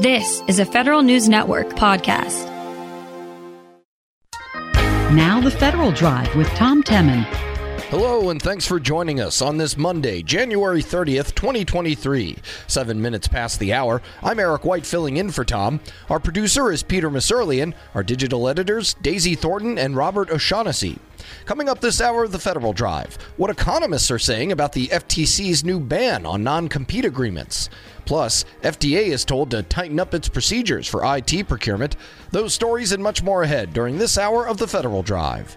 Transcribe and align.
This 0.00 0.42
is 0.46 0.58
a 0.58 0.66
Federal 0.66 1.00
News 1.02 1.26
Network 1.26 1.68
podcast. 1.68 2.44
Now, 5.14 5.40
the 5.40 5.50
Federal 5.50 5.90
Drive 5.90 6.36
with 6.36 6.48
Tom 6.48 6.82
Temin. 6.82 7.24
Hello, 7.90 8.30
and 8.30 8.42
thanks 8.42 8.66
for 8.66 8.80
joining 8.80 9.20
us 9.20 9.40
on 9.40 9.58
this 9.58 9.76
Monday, 9.76 10.20
January 10.20 10.82
30th, 10.82 11.36
2023. 11.36 12.36
Seven 12.66 13.00
minutes 13.00 13.28
past 13.28 13.60
the 13.60 13.72
hour. 13.72 14.02
I'm 14.24 14.40
Eric 14.40 14.64
White 14.64 14.84
filling 14.84 15.18
in 15.18 15.30
for 15.30 15.44
Tom. 15.44 15.78
Our 16.10 16.18
producer 16.18 16.72
is 16.72 16.82
Peter 16.82 17.08
Musurlian. 17.08 17.74
Our 17.94 18.02
digital 18.02 18.48
editors, 18.48 18.94
Daisy 18.94 19.36
Thornton 19.36 19.78
and 19.78 19.94
Robert 19.94 20.30
O'Shaughnessy. 20.30 20.98
Coming 21.44 21.68
up 21.68 21.80
this 21.80 22.00
hour 22.00 22.24
of 22.24 22.32
the 22.32 22.40
Federal 22.40 22.72
Drive, 22.72 23.18
what 23.36 23.50
economists 23.50 24.10
are 24.10 24.18
saying 24.18 24.50
about 24.50 24.72
the 24.72 24.88
FTC's 24.88 25.62
new 25.62 25.78
ban 25.78 26.26
on 26.26 26.42
non 26.42 26.66
compete 26.66 27.04
agreements. 27.04 27.70
Plus, 28.04 28.44
FDA 28.62 29.06
is 29.06 29.24
told 29.24 29.52
to 29.52 29.62
tighten 29.62 30.00
up 30.00 30.12
its 30.12 30.28
procedures 30.28 30.88
for 30.88 31.04
IT 31.16 31.46
procurement. 31.46 31.94
Those 32.32 32.52
stories 32.52 32.90
and 32.90 33.02
much 33.02 33.22
more 33.22 33.44
ahead 33.44 33.72
during 33.72 33.98
this 33.98 34.18
hour 34.18 34.44
of 34.44 34.58
the 34.58 34.66
Federal 34.66 35.04
Drive. 35.04 35.56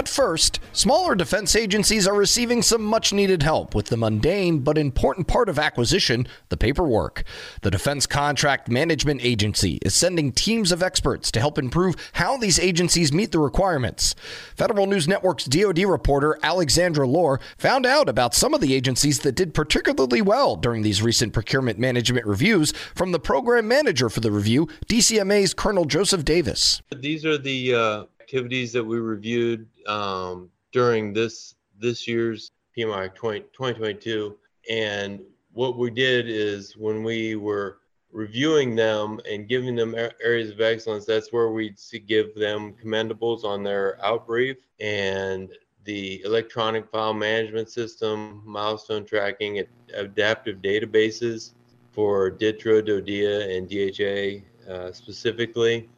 But 0.00 0.08
first, 0.08 0.60
smaller 0.72 1.14
defense 1.14 1.54
agencies 1.54 2.08
are 2.08 2.14
receiving 2.14 2.62
some 2.62 2.82
much 2.82 3.12
needed 3.12 3.42
help 3.42 3.74
with 3.74 3.88
the 3.88 3.98
mundane 3.98 4.60
but 4.60 4.78
important 4.78 5.26
part 5.26 5.50
of 5.50 5.58
acquisition, 5.58 6.26
the 6.48 6.56
paperwork. 6.56 7.22
The 7.60 7.70
Defense 7.70 8.06
Contract 8.06 8.70
Management 8.70 9.22
Agency 9.22 9.78
is 9.82 9.94
sending 9.94 10.32
teams 10.32 10.72
of 10.72 10.82
experts 10.82 11.30
to 11.32 11.38
help 11.38 11.58
improve 11.58 11.96
how 12.14 12.38
these 12.38 12.58
agencies 12.58 13.12
meet 13.12 13.30
the 13.30 13.40
requirements. 13.40 14.14
Federal 14.56 14.86
News 14.86 15.06
Network's 15.06 15.44
DoD 15.44 15.80
reporter 15.80 16.38
Alexandra 16.42 17.06
Lohr 17.06 17.38
found 17.58 17.84
out 17.84 18.08
about 18.08 18.34
some 18.34 18.54
of 18.54 18.62
the 18.62 18.72
agencies 18.72 19.18
that 19.18 19.34
did 19.34 19.52
particularly 19.52 20.22
well 20.22 20.56
during 20.56 20.80
these 20.80 21.02
recent 21.02 21.34
procurement 21.34 21.78
management 21.78 22.24
reviews 22.24 22.72
from 22.94 23.12
the 23.12 23.20
program 23.20 23.68
manager 23.68 24.08
for 24.08 24.20
the 24.20 24.32
review, 24.32 24.66
DCMA's 24.88 25.52
Colonel 25.52 25.84
Joseph 25.84 26.24
Davis. 26.24 26.80
These 26.90 27.26
are 27.26 27.36
the 27.36 27.74
uh 27.74 28.04
activities 28.30 28.72
that 28.72 28.84
we 28.84 28.96
reviewed 29.00 29.66
um, 29.88 30.48
during 30.70 31.12
this 31.12 31.56
this 31.80 32.06
year's 32.06 32.52
PMI 32.78 33.12
20, 33.12 33.40
2022. 33.40 34.36
And 34.70 35.20
what 35.52 35.76
we 35.76 35.90
did 35.90 36.28
is 36.28 36.76
when 36.76 37.02
we 37.02 37.34
were 37.34 37.78
reviewing 38.12 38.76
them 38.76 39.18
and 39.28 39.48
giving 39.48 39.74
them 39.74 39.96
areas 40.22 40.52
of 40.52 40.60
excellence, 40.60 41.04
that's 41.04 41.32
where 41.32 41.50
we'd 41.50 41.76
give 42.06 42.32
them 42.36 42.72
commendables 42.80 43.42
on 43.42 43.64
their 43.64 43.98
outbrief 44.04 44.58
and 44.78 45.50
the 45.82 46.22
electronic 46.24 46.88
file 46.88 47.14
management 47.14 47.68
system, 47.68 48.42
milestone 48.46 49.04
tracking, 49.04 49.64
adaptive 49.94 50.58
databases 50.58 51.54
for 51.90 52.30
DTRA, 52.30 52.86
DODEA, 52.86 53.56
and 53.56 53.68
DHA 53.68 54.72
uh, 54.72 54.92
specifically, 54.92 55.88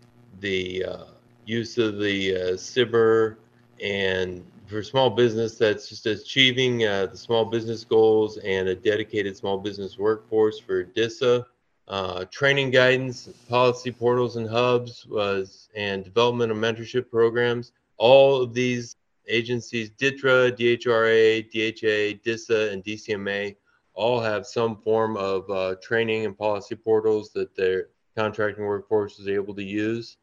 the 0.41 0.85
uh, 0.87 1.05
use 1.47 1.79
of 1.79 1.99
the 1.99 2.37
uh, 2.37 2.39
SBIR 2.55 3.37
and 3.83 4.45
for 4.67 4.83
small 4.83 5.11
business 5.11 5.59
that's 5.59 5.89
just 5.89 6.07
achieving 6.07 6.87
uh, 6.87 7.07
the 7.07 7.17
small 7.17 7.45
business 7.45 7.85
goals 7.85 8.39
and 8.39 8.69
a 8.69 8.75
dedicated 8.75 9.37
small 9.37 9.59
business 9.59 9.99
workforce 9.99 10.59
for 10.59 10.83
DISA. 10.83 11.45
Uh, 11.89 12.25
training 12.31 12.71
guidance, 12.71 13.29
policy 13.49 13.91
portals 13.91 14.37
and 14.37 14.49
hubs 14.49 15.05
was 15.07 15.69
and 15.75 16.05
development 16.05 16.51
of 16.51 16.57
mentorship 16.57 17.11
programs. 17.11 17.73
All 17.99 18.41
of 18.41 18.55
these 18.55 18.97
agencies, 19.29 19.91
DTRA, 19.91 20.53
DHRA, 20.53 21.43
DHA, 21.51 22.21
DISA, 22.25 22.73
and 22.73 22.85
DCMA, 22.85 23.57
all 23.95 24.21
have 24.21 24.47
some 24.47 24.77
form 24.77 25.17
of 25.17 25.51
uh, 25.51 25.75
training 25.83 26.25
and 26.25 26.39
policy 26.39 26.75
portals 26.75 27.31
that 27.35 27.55
their 27.55 27.89
contracting 28.17 28.65
workforce 28.65 29.19
is 29.19 29.29
able 29.29 29.55
to 29.55 29.63
use. 29.63 30.17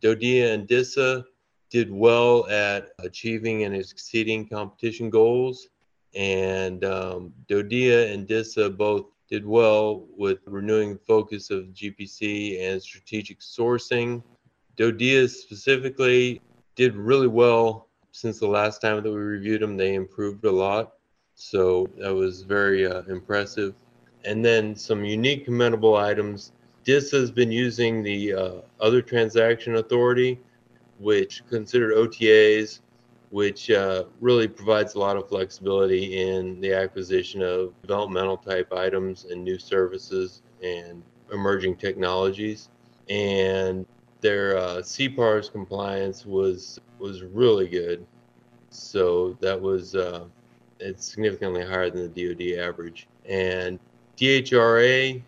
DODEA 0.00 0.54
and 0.54 0.66
DISA 0.66 1.24
did 1.70 1.90
well 1.90 2.46
at 2.48 2.90
achieving 2.98 3.64
and 3.64 3.74
exceeding 3.74 4.46
competition 4.48 5.10
goals. 5.10 5.68
And 6.14 6.84
um, 6.84 7.32
DODEA 7.48 8.12
and 8.12 8.26
DISA 8.26 8.70
both 8.70 9.06
did 9.28 9.46
well 9.46 10.06
with 10.16 10.38
renewing 10.46 10.98
focus 10.98 11.50
of 11.50 11.66
GPC 11.66 12.60
and 12.60 12.82
strategic 12.82 13.38
sourcing. 13.40 14.22
DODEA 14.76 15.28
specifically 15.28 16.40
did 16.74 16.96
really 16.96 17.28
well 17.28 17.88
since 18.12 18.40
the 18.40 18.48
last 18.48 18.80
time 18.80 19.02
that 19.02 19.10
we 19.10 19.16
reviewed 19.16 19.62
them. 19.62 19.76
They 19.76 19.94
improved 19.94 20.44
a 20.44 20.50
lot. 20.50 20.94
So 21.34 21.88
that 21.98 22.12
was 22.12 22.42
very 22.42 22.86
uh, 22.86 23.02
impressive. 23.02 23.74
And 24.24 24.44
then 24.44 24.74
some 24.74 25.04
unique 25.04 25.44
commendable 25.44 25.96
items 25.96 26.52
DIS 26.90 27.12
has 27.12 27.30
been 27.30 27.52
using 27.52 28.02
the 28.02 28.34
uh, 28.34 28.52
other 28.80 29.00
transaction 29.00 29.76
authority, 29.76 30.40
which 30.98 31.46
considered 31.48 31.94
OTAs, 31.94 32.80
which 33.30 33.70
uh, 33.70 34.04
really 34.20 34.48
provides 34.48 34.94
a 34.94 34.98
lot 34.98 35.16
of 35.16 35.28
flexibility 35.28 36.20
in 36.28 36.60
the 36.60 36.72
acquisition 36.72 37.42
of 37.42 37.80
developmental 37.80 38.36
type 38.36 38.72
items 38.72 39.26
and 39.26 39.44
new 39.44 39.56
services 39.56 40.42
and 40.64 41.00
emerging 41.32 41.76
technologies. 41.76 42.70
And 43.08 43.86
their 44.20 44.58
uh, 44.58 44.76
CPARS 44.78 45.52
compliance 45.52 46.26
was 46.26 46.80
was 46.98 47.22
really 47.22 47.68
good. 47.68 48.04
So 48.70 49.36
that 49.40 49.60
was 49.60 49.94
uh, 49.94 50.24
it's 50.80 51.06
significantly 51.06 51.64
higher 51.64 51.88
than 51.88 52.12
the 52.12 52.34
DoD 52.34 52.58
average. 52.58 53.06
And 53.26 53.78
DHRA 54.16 55.22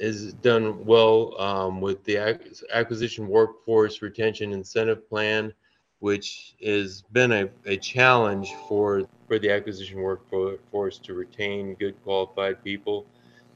has 0.00 0.32
done 0.34 0.84
well 0.84 1.40
um, 1.40 1.80
with 1.80 2.02
the 2.04 2.18
acquisition 2.72 3.28
workforce 3.28 4.02
retention 4.02 4.52
incentive 4.52 5.08
plan, 5.08 5.52
which 6.00 6.54
has 6.64 7.02
been 7.12 7.32
a, 7.32 7.48
a 7.66 7.76
challenge 7.76 8.52
for, 8.68 9.02
for 9.28 9.38
the 9.38 9.50
acquisition 9.50 10.00
workforce 10.00 10.98
to 10.98 11.14
retain 11.14 11.74
good 11.74 12.00
qualified 12.02 12.62
people, 12.64 13.06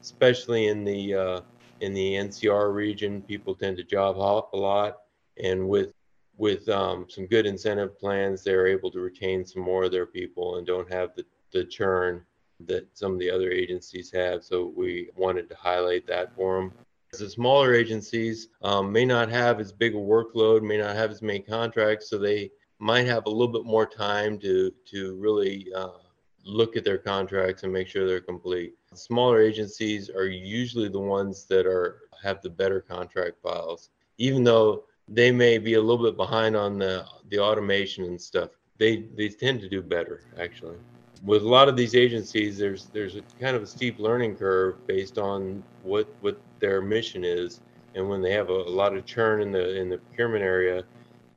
especially 0.01 0.67
in 0.67 0.83
the 0.83 1.13
uh, 1.13 1.41
in 1.81 1.93
the 1.93 2.13
NCR 2.13 2.73
region. 2.73 3.21
People 3.21 3.53
tend 3.53 3.77
to 3.77 3.83
job 3.83 4.15
hop 4.15 4.53
a 4.53 4.57
lot, 4.57 4.97
and 5.41 5.67
with 5.67 5.91
with 6.37 6.69
um, 6.69 7.07
some 7.09 7.25
good 7.25 7.45
incentive 7.45 7.99
plans, 7.99 8.43
they're 8.43 8.67
able 8.67 8.91
to 8.91 8.99
retain 8.99 9.45
some 9.45 9.61
more 9.61 9.85
of 9.85 9.91
their 9.91 10.05
people 10.05 10.57
and 10.57 10.67
don't 10.67 10.91
have 10.91 11.15
the, 11.15 11.25
the 11.51 11.65
churn 11.65 12.23
that 12.61 12.87
some 12.97 13.13
of 13.13 13.19
the 13.19 13.29
other 13.29 13.51
agencies 13.51 14.11
have. 14.11 14.43
So 14.43 14.73
we 14.75 15.09
wanted 15.15 15.49
to 15.49 15.55
highlight 15.55 16.07
that 16.07 16.35
for 16.35 16.59
them. 16.59 16.73
The 17.13 17.29
smaller 17.29 17.73
agencies 17.73 18.49
um, 18.61 18.91
may 18.91 19.05
not 19.05 19.29
have 19.29 19.59
as 19.59 19.71
big 19.71 19.95
a 19.95 19.97
workload, 19.97 20.61
may 20.61 20.77
not 20.77 20.95
have 20.95 21.09
as 21.09 21.21
many 21.21 21.39
contracts, 21.39 22.09
so 22.09 22.17
they 22.17 22.51
might 22.79 23.07
have 23.07 23.25
a 23.25 23.29
little 23.29 23.47
bit 23.47 23.65
more 23.65 23.85
time 23.85 24.37
to 24.39 24.71
to 24.91 25.15
really 25.15 25.67
uh, 25.73 25.97
look 26.45 26.75
at 26.75 26.83
their 26.83 26.97
contracts 26.97 27.63
and 27.63 27.71
make 27.71 27.87
sure 27.87 28.05
they're 28.05 28.19
complete. 28.19 28.75
Smaller 28.93 29.41
agencies 29.41 30.09
are 30.09 30.27
usually 30.27 30.89
the 30.89 30.99
ones 30.99 31.45
that 31.45 31.65
are 31.65 32.01
have 32.21 32.41
the 32.41 32.49
better 32.49 32.81
contract 32.81 33.37
files, 33.41 33.89
even 34.17 34.43
though 34.43 34.83
they 35.07 35.31
may 35.31 35.57
be 35.57 35.75
a 35.75 35.81
little 35.81 36.03
bit 36.03 36.17
behind 36.17 36.55
on 36.55 36.77
the 36.77 37.05
the 37.29 37.39
automation 37.39 38.03
and 38.03 38.21
stuff. 38.21 38.49
They 38.77 39.07
they 39.15 39.29
tend 39.29 39.61
to 39.61 39.69
do 39.69 39.81
better 39.81 40.23
actually 40.39 40.77
with 41.23 41.43
a 41.43 41.47
lot 41.47 41.69
of 41.69 41.75
these 41.75 41.95
agencies, 41.95 42.57
there's 42.57 42.85
there's 42.85 43.15
a 43.15 43.21
kind 43.39 43.55
of 43.55 43.63
a 43.63 43.67
steep 43.67 43.99
learning 43.99 44.35
curve 44.35 44.85
based 44.87 45.17
on 45.17 45.63
what 45.83 46.07
what 46.21 46.39
their 46.59 46.81
mission 46.81 47.23
is, 47.23 47.61
and 47.95 48.07
when 48.07 48.21
they 48.21 48.31
have 48.31 48.49
a, 48.49 48.53
a 48.53 48.69
lot 48.69 48.95
of 48.95 49.05
churn 49.05 49.41
in 49.41 49.51
the 49.51 49.75
in 49.79 49.89
the 49.89 49.97
procurement 49.97 50.43
area, 50.43 50.83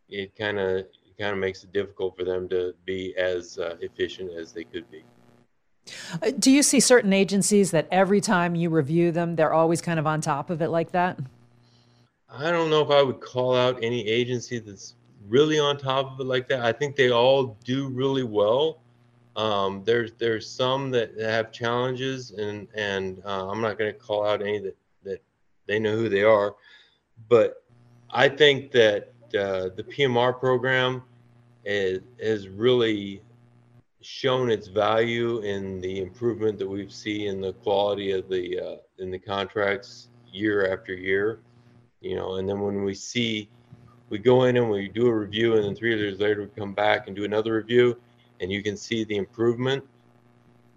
it 0.09 0.35
kind 0.37 0.59
of 0.59 0.87
kind 1.19 1.33
of 1.33 1.39
makes 1.39 1.63
it 1.65 1.73
difficult 1.73 2.17
for 2.17 2.25
them 2.25 2.49
to 2.49 2.75
be 2.87 3.15
as 3.17 3.59
uh, 3.59 3.77
efficient 3.81 4.33
as 4.33 4.53
they 4.53 4.65
could 4.65 4.91
be. 4.91 5.05
Uh, 6.23 6.31
do 6.39 6.50
you 6.50 6.62
see 6.62 6.81
certain 6.81 7.12
agencies 7.12 7.71
that 7.73 7.87
every 7.91 8.21
time 8.21 8.55
you 8.55 8.71
review 8.71 9.12
them, 9.12 9.37
they're 9.37 9.53
always 9.53 9.81
kind 9.81 9.99
of 9.99 10.06
on 10.06 10.21
top 10.21 10.50
of 10.50 10.62
it 10.62 10.69
like 10.69 10.93
that? 10.93 11.19
I 12.29 12.50
don't 12.50 12.71
know 12.71 12.81
if 12.81 12.91
I 12.91 13.03
would 13.03 13.21
call 13.21 13.56
out 13.56 13.83
any 13.83 14.06
agency 14.06 14.59
that's 14.61 14.94
really 15.29 15.59
on 15.59 15.76
top 15.76 16.12
of 16.12 16.21
it 16.21 16.25
like 16.25 16.49
that. 16.49 16.61
I 16.61 16.73
think 16.73 16.97
they 16.97 17.11
all 17.11 17.59
do 17.65 17.88
really 17.88 18.23
well 18.23 18.81
um, 19.37 19.82
there's 19.85 20.12
there's 20.19 20.49
some 20.49 20.91
that 20.91 21.19
have 21.19 21.53
challenges, 21.53 22.32
and 22.32 22.67
and 22.75 23.23
uh, 23.25 23.49
I'm 23.49 23.61
not 23.61 23.79
going 23.79 23.93
to 23.93 23.99
call 23.99 24.27
out 24.27 24.43
any 24.43 24.59
that 24.59 24.77
that 25.05 25.23
they 25.67 25.79
know 25.79 25.97
who 25.97 26.09
they 26.09 26.25
are, 26.25 26.56
but 27.29 27.62
I 28.11 28.29
think 28.29 28.73
that 28.73 29.12
uh, 29.29 29.71
the 29.77 29.85
PMR 29.88 30.38
program 30.38 31.03
is, 31.65 32.00
has 32.21 32.49
really 32.49 33.23
shown 34.00 34.50
its 34.50 34.67
value 34.67 35.41
in 35.41 35.81
the 35.81 36.00
improvement 36.00 36.59
that 36.59 36.69
we've 36.69 36.93
seen 36.93 37.29
in 37.29 37.41
the 37.41 37.53
quality 37.53 38.12
of 38.12 38.29
the 38.29 38.59
uh, 38.59 38.76
in 38.99 39.11
the 39.11 39.19
contracts 39.19 40.09
year 40.33 40.73
after 40.73 40.93
year. 40.93 41.41
You 42.00 42.17
know, 42.17 42.37
and 42.37 42.49
then 42.49 42.61
when 42.61 42.83
we 42.83 42.94
see 42.94 43.49
we 44.09 44.19
go 44.19 44.44
in 44.44 44.56
and 44.56 44.69
we 44.69 44.88
do 44.88 45.06
a 45.06 45.15
review, 45.15 45.55
and 45.55 45.65
then 45.65 45.76
three 45.76 45.97
years 45.97 46.19
later 46.19 46.43
we 46.43 46.49
come 46.49 46.73
back 46.73 47.06
and 47.06 47.15
do 47.15 47.25
another 47.25 47.55
review 47.55 47.97
and 48.40 48.52
you 48.52 48.62
can 48.62 48.76
see 48.76 49.04
the 49.04 49.16
improvement. 49.16 49.84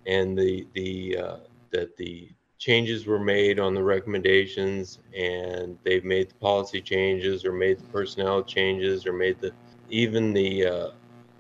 and 0.06 0.38
the 0.38 0.68
the 0.74 1.18
uh, 1.18 1.38
that 1.71 1.95
the 1.98 2.30
changes 2.57 3.06
were 3.07 3.19
made 3.19 3.60
on 3.60 3.74
the 3.74 3.83
recommendations, 3.83 5.00
and 5.15 5.77
they've 5.83 6.06
made 6.06 6.30
the 6.30 6.36
policy 6.36 6.81
changes, 6.81 7.45
or 7.45 7.54
made 7.54 7.80
the 7.80 7.86
personnel 7.86 8.44
changes, 8.44 9.06
or 9.06 9.13
made 9.13 9.39
the 9.42 9.51
even 9.89 10.33
the 10.33 10.65
uh, 10.65 10.88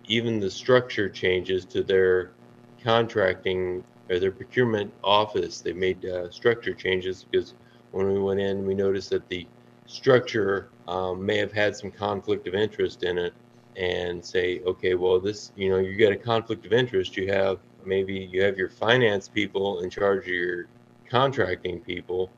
even 0.05 0.39
the 0.39 0.49
structure 0.51 1.09
changes 1.09 1.65
to 1.65 1.83
their 1.83 2.35
contracting 2.83 3.83
or 4.09 4.19
their 4.19 4.31
procurement 4.31 4.93
office. 5.03 5.61
They 5.61 5.73
made 5.73 6.05
uh, 6.05 6.29
structure 6.31 6.73
changes 6.73 7.25
because 7.31 7.55
when 7.91 8.07
we 8.11 8.19
went 8.19 8.39
in, 8.39 8.65
we 8.65 8.75
noticed 8.75 9.09
that 9.11 9.27
the 9.29 9.49
structure 9.85 10.71
um, 10.87 11.25
may 11.25 11.37
have 11.37 11.51
had 11.53 11.75
some 11.75 11.91
conflict 11.91 12.47
of 12.47 12.53
interest 12.55 13.03
in 13.03 13.17
it 13.17 13.33
and 13.75 14.23
say, 14.23 14.61
okay, 14.65 14.93
well, 14.93 15.19
this, 15.19 15.51
you 15.55 15.69
know, 15.69 15.77
you 15.77 15.97
got 15.97 16.11
a 16.11 16.17
conflict 16.17 16.65
of 16.65 16.73
interest. 16.73 17.17
You 17.17 17.31
have 17.31 17.59
maybe 17.85 18.13
you 18.31 18.43
have 18.43 18.57
your 18.57 18.69
finance 18.69 19.27
people 19.27 19.81
in 19.81 19.89
charge 19.89 20.23
of 20.23 20.27
your 20.27 20.67
contracting 21.09 21.79
people, 21.81 22.29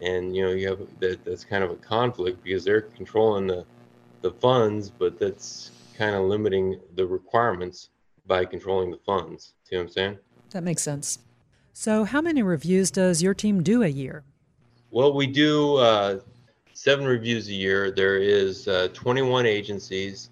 and 0.00 0.34
you 0.34 0.44
know 0.44 0.52
you 0.52 0.68
have 0.68 0.80
that. 1.00 1.24
That's 1.24 1.44
kind 1.44 1.64
of 1.64 1.70
a 1.70 1.76
conflict 1.76 2.42
because 2.42 2.64
they're 2.64 2.82
controlling 2.82 3.46
the 3.46 3.64
the 4.22 4.32
funds, 4.32 4.90
but 4.90 5.18
that's 5.18 5.70
kind 5.96 6.14
of 6.14 6.24
limiting 6.24 6.80
the 6.94 7.06
requirements 7.06 7.90
by 8.26 8.44
controlling 8.44 8.90
the 8.90 8.98
funds. 8.98 9.54
See 9.64 9.76
what 9.76 9.82
I'm 9.82 9.88
saying? 9.88 10.18
That 10.50 10.62
makes 10.62 10.82
sense. 10.82 11.18
So, 11.72 12.04
how 12.04 12.20
many 12.20 12.42
reviews 12.42 12.90
does 12.90 13.22
your 13.22 13.34
team 13.34 13.62
do 13.62 13.82
a 13.82 13.88
year? 13.88 14.24
Well, 14.90 15.12
we 15.12 15.26
do 15.26 15.76
uh, 15.76 16.20
seven 16.72 17.06
reviews 17.06 17.48
a 17.48 17.52
year. 17.52 17.90
There 17.90 18.16
is 18.16 18.66
uh, 18.66 18.88
21 18.94 19.46
agencies 19.46 20.30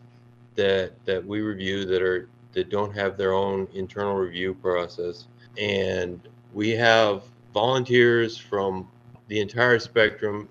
that 0.56 0.92
that 1.04 1.24
we 1.24 1.40
review 1.40 1.84
that 1.86 2.02
are 2.02 2.28
that 2.52 2.70
don't 2.70 2.94
have 2.94 3.16
their 3.16 3.32
own 3.32 3.68
internal 3.74 4.16
review 4.16 4.54
process, 4.54 5.26
and 5.58 6.20
we 6.52 6.70
have 6.70 7.22
volunteers 7.52 8.36
from 8.36 8.88
the 9.28 9.40
entire 9.40 9.78
spectrum. 9.78 10.48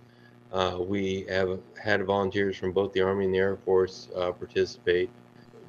Uh, 0.51 0.77
we 0.79 1.25
have 1.29 1.59
had 1.81 2.03
volunteers 2.05 2.55
from 2.55 2.71
both 2.71 2.93
the 2.93 3.01
Army 3.01 3.25
and 3.25 3.33
the 3.33 3.39
Air 3.39 3.57
Force 3.57 4.07
uh, 4.15 4.31
participate. 4.31 5.09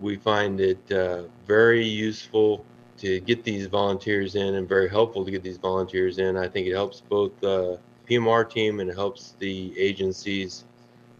We 0.00 0.16
find 0.16 0.60
it 0.60 0.92
uh, 0.92 1.24
very 1.46 1.84
useful 1.84 2.64
to 2.98 3.20
get 3.20 3.44
these 3.44 3.66
volunteers 3.66 4.34
in 4.34 4.54
and 4.54 4.68
very 4.68 4.88
helpful 4.88 5.24
to 5.24 5.30
get 5.30 5.42
these 5.42 5.58
volunteers 5.58 6.18
in. 6.18 6.36
I 6.36 6.48
think 6.48 6.66
it 6.66 6.72
helps 6.72 7.00
both 7.00 7.32
the 7.40 7.78
PMR 8.08 8.48
team 8.48 8.80
and 8.80 8.90
helps 8.90 9.34
the 9.38 9.78
agencies 9.78 10.64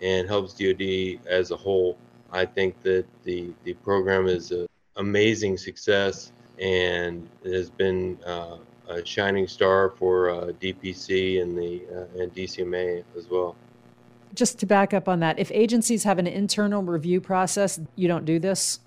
and 0.01 0.29
helps 0.29 0.55
DoD 0.55 1.21
as 1.27 1.51
a 1.51 1.57
whole. 1.57 1.97
I 2.33 2.45
think 2.45 2.83
that 2.83 3.07
the, 3.25 3.53
the 3.65 3.75
program 3.75 4.27
is 4.27 4.51
an 4.51 4.67
amazing 4.97 5.57
success 5.57 6.33
and 6.61 7.29
has 7.45 7.71
been 7.71 8.19
uh, 8.27 8.59
a 8.89 9.05
shining 9.05 9.47
star 9.47 9.91
for 9.91 10.31
uh, 10.31 10.35
DPC 10.61 11.43
and 11.43 11.57
the 11.57 11.83
uh, 11.93 12.23
and 12.23 12.35
DCMA 12.35 13.05
as 13.17 13.29
well. 13.29 13.57
Just 14.35 14.59
to 14.61 14.67
back 14.67 14.93
up 14.93 15.09
on 15.09 15.21
that, 15.21 15.39
if 15.39 15.51
agencies 15.53 16.05
have 16.05 16.19
an 16.19 16.27
internal 16.27 16.83
review 16.83 17.21
process, 17.21 17.81
you 17.95 18.09
don't 18.09 18.25
do 18.25 18.39
this. 18.39 18.81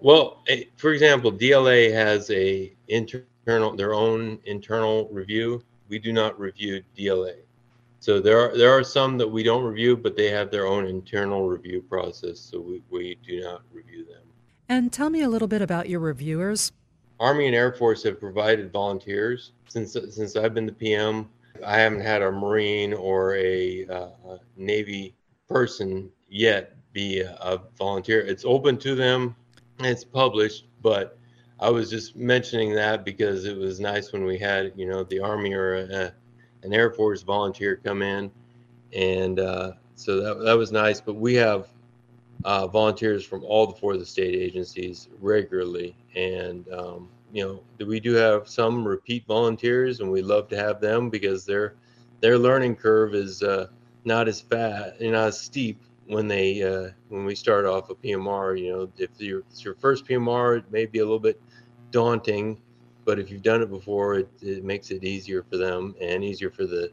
Well, 0.00 0.42
for 0.76 0.92
example, 0.92 1.32
DLA 1.32 1.92
has 1.92 2.30
a 2.30 2.72
internal 2.88 3.74
their 3.76 3.94
own 3.94 4.38
internal 4.44 5.08
review. 5.10 5.62
We 5.88 5.98
do 5.98 6.12
not 6.12 6.38
review 6.38 6.82
DLA. 6.96 7.36
So 8.00 8.20
there 8.20 8.38
are 8.38 8.56
there 8.56 8.70
are 8.70 8.84
some 8.84 9.18
that 9.18 9.28
we 9.28 9.42
don't 9.42 9.64
review, 9.64 9.96
but 9.96 10.16
they 10.16 10.30
have 10.30 10.50
their 10.50 10.66
own 10.66 10.86
internal 10.86 11.48
review 11.48 11.82
process. 11.82 12.38
So 12.38 12.60
we, 12.60 12.82
we 12.90 13.18
do 13.26 13.40
not 13.40 13.62
review 13.72 14.04
them. 14.04 14.22
And 14.68 14.92
tell 14.92 15.10
me 15.10 15.22
a 15.22 15.28
little 15.28 15.48
bit 15.48 15.62
about 15.62 15.88
your 15.88 16.00
reviewers. 16.00 16.72
Army 17.20 17.46
and 17.46 17.54
Air 17.54 17.72
Force 17.72 18.02
have 18.04 18.20
provided 18.20 18.72
volunteers 18.72 19.52
since 19.68 19.96
since 20.10 20.36
I've 20.36 20.54
been 20.54 20.66
the 20.66 20.72
PM. 20.72 21.28
I 21.66 21.78
haven't 21.78 22.02
had 22.02 22.22
a 22.22 22.30
Marine 22.30 22.94
or 22.94 23.34
a, 23.34 23.84
uh, 23.88 24.10
a 24.28 24.38
Navy 24.56 25.16
person 25.48 26.08
yet 26.28 26.76
be 26.92 27.20
a, 27.20 27.32
a 27.40 27.60
volunteer. 27.76 28.20
It's 28.20 28.44
open 28.44 28.78
to 28.78 28.94
them 28.94 29.34
it's 29.80 30.04
published, 30.04 30.66
but 30.82 31.18
I 31.60 31.70
was 31.70 31.90
just 31.90 32.16
mentioning 32.16 32.74
that 32.74 33.04
because 33.04 33.44
it 33.44 33.56
was 33.56 33.80
nice 33.80 34.12
when 34.12 34.24
we 34.24 34.38
had, 34.38 34.72
you 34.76 34.86
know, 34.86 35.04
the 35.04 35.20
Army 35.20 35.52
or 35.54 35.74
a, 35.74 36.12
an 36.62 36.72
Air 36.72 36.90
Force 36.90 37.22
volunteer 37.22 37.80
come 37.82 38.02
in. 38.02 38.30
And 38.94 39.38
uh, 39.38 39.72
so 39.94 40.20
that, 40.20 40.44
that 40.44 40.56
was 40.56 40.72
nice. 40.72 41.00
But 41.00 41.14
we 41.14 41.34
have 41.34 41.68
uh, 42.44 42.66
volunteers 42.66 43.24
from 43.24 43.44
all 43.44 43.66
the 43.66 43.74
four 43.74 43.94
of 43.94 43.98
the 43.98 44.06
state 44.06 44.34
agencies 44.34 45.08
regularly. 45.20 45.96
And, 46.14 46.68
um, 46.72 47.08
you 47.32 47.44
know, 47.44 47.86
we 47.86 48.00
do 48.00 48.14
have 48.14 48.48
some 48.48 48.86
repeat 48.86 49.26
volunteers, 49.26 50.00
and 50.00 50.10
we 50.10 50.22
love 50.22 50.48
to 50.48 50.56
have 50.56 50.80
them 50.80 51.10
because 51.10 51.44
their 51.44 51.74
their 52.20 52.38
learning 52.38 52.74
curve 52.74 53.14
is 53.14 53.42
uh, 53.42 53.68
not 54.04 54.28
as 54.28 54.40
fat, 54.40 54.96
and 55.00 55.12
not 55.12 55.28
as 55.28 55.40
steep 55.40 55.80
when 56.06 56.26
they 56.26 56.62
uh, 56.62 56.88
when 57.10 57.24
we 57.24 57.34
start 57.34 57.66
off 57.66 57.90
a 57.90 57.94
PMR. 57.94 58.58
You 58.58 58.72
know, 58.72 58.92
if 58.96 59.10
it's 59.20 59.64
your 59.64 59.74
first 59.74 60.06
PMR, 60.06 60.58
it 60.58 60.72
may 60.72 60.86
be 60.86 60.98
a 61.00 61.04
little 61.04 61.20
bit 61.20 61.40
daunting, 61.90 62.60
but 63.08 63.18
if 63.18 63.30
you've 63.30 63.42
done 63.42 63.62
it 63.62 63.70
before, 63.70 64.16
it, 64.16 64.28
it 64.42 64.64
makes 64.64 64.90
it 64.90 65.02
easier 65.02 65.42
for 65.42 65.56
them 65.56 65.94
and 65.98 66.22
easier 66.22 66.50
for 66.50 66.66
the 66.66 66.92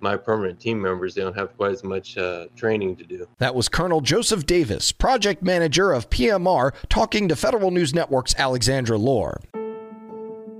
my 0.00 0.16
permanent 0.16 0.58
team 0.58 0.82
members. 0.82 1.14
They 1.14 1.22
don't 1.22 1.36
have 1.36 1.56
quite 1.56 1.70
as 1.70 1.84
much 1.84 2.18
uh, 2.18 2.46
training 2.56 2.96
to 2.96 3.04
do. 3.04 3.28
That 3.38 3.54
was 3.54 3.68
Colonel 3.68 4.00
Joseph 4.00 4.44
Davis, 4.44 4.90
project 4.90 5.40
manager 5.40 5.92
of 5.92 6.10
PMR, 6.10 6.72
talking 6.88 7.28
to 7.28 7.36
Federal 7.36 7.70
News 7.70 7.94
Network's 7.94 8.34
Alexandra 8.36 8.98
Lohr. 8.98 9.40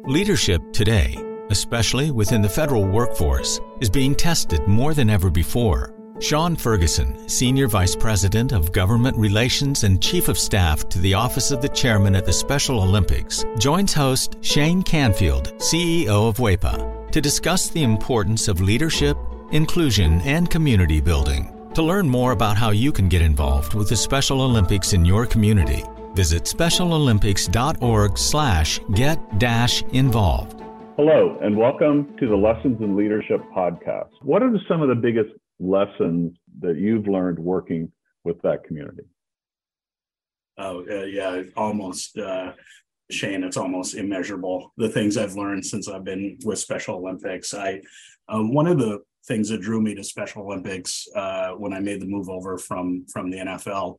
Leadership 0.05 0.63
today, 0.73 1.17
especially 1.51 2.13
within 2.13 2.41
the 2.41 2.49
federal 2.49 2.87
workforce, 2.87 3.61
is 3.81 3.91
being 3.91 4.15
tested 4.15 4.69
more 4.69 4.95
than 4.95 5.11
ever 5.11 5.31
before. 5.31 5.92
Sean 6.21 6.55
Ferguson, 6.55 7.29
Senior 7.29 7.67
Vice 7.69 7.97
President 7.97 8.53
of 8.53 8.71
Government 8.71 9.17
Relations 9.17 9.85
and 9.85 10.01
Chief 10.01 10.29
of 10.29 10.39
Staff 10.39 10.89
to 10.91 10.99
the 10.99 11.15
Office 11.15 11.51
of 11.51 11.63
the 11.63 11.69
Chairman 11.69 12.15
at 12.15 12.27
the 12.27 12.33
Special 12.33 12.83
Olympics, 12.83 13.45
joins 13.59 13.93
host 13.93 14.37
Shane 14.41 14.83
Canfield, 14.83 15.53
CEO 15.59 16.29
of 16.29 16.37
WEPA, 16.37 17.11
to 17.11 17.21
discuss 17.21 17.71
the 17.71 17.83
importance 17.83 18.47
of 18.47 18.61
leadership, 18.61 19.17
inclusion, 19.51 20.21
and 20.21 20.51
community 20.51 21.01
building. 21.01 21.53
To 21.75 21.83
learn 21.83 22.09
more 22.09 22.33
about 22.33 22.57
how 22.57 22.71
you 22.71 22.93
can 22.93 23.09
get 23.09 23.23
involved 23.23 23.75
with 23.75 23.89
the 23.89 23.97
Special 23.97 24.43
Olympics 24.43 24.93
in 24.93 25.05
your 25.05 25.27
community, 25.27 25.83
visit 26.15 26.45
specialolympics.org 26.45 28.19
slash 28.19 28.81
get 28.95 29.39
dash 29.39 29.83
involved. 29.93 30.61
Hello, 30.97 31.39
and 31.41 31.57
welcome 31.57 32.15
to 32.21 32.29
the 32.29 32.37
Lessons 32.37 32.81
in 32.81 32.97
Leadership 32.97 33.41
podcast. 33.57 34.11
What 34.21 34.43
are 34.43 34.53
some 34.69 34.83
of 34.83 34.89
the 34.89 34.95
biggest 34.95 35.31
lessons 35.63 36.37
that 36.61 36.77
you've 36.77 37.07
learned 37.07 37.39
working 37.39 37.93
with 38.25 38.41
that 38.43 38.65
community? 38.65 39.05
Oh, 40.59 40.85
uh, 40.89 41.05
yeah, 41.05 41.43
almost, 41.57 42.19
uh, 42.19 42.53
Shane, 43.11 43.43
it's 43.43 43.57
almost 43.57 43.95
immeasurable. 43.95 44.73
The 44.77 44.89
things 44.89 45.17
I've 45.17 45.35
learned 45.35 45.65
since 45.65 45.89
I've 45.89 46.05
been 46.05 46.39
with 46.45 46.59
Special 46.59 46.97
Olympics. 46.97 47.55
I, 47.55 47.81
um, 48.29 48.53
one 48.53 48.67
of 48.67 48.79
the 48.79 49.01
things 49.27 49.49
that 49.49 49.61
drew 49.61 49.81
me 49.81 49.95
to 49.95 50.05
Special 50.05 50.43
Olympics 50.43 51.09
uh, 51.15 51.51
when 51.53 51.73
I 51.73 51.81
made 51.81 52.01
the 52.01 52.07
move 52.07 52.29
over 52.29 52.59
from 52.59 53.07
from 53.07 53.31
the 53.31 53.39
NFL 53.39 53.99